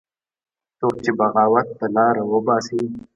څوک 0.79 0.95
چې 1.03 1.11
بغاوت 1.19 1.67
ته 1.79 1.85
لاره 1.95 2.23
وباسي 2.31 2.81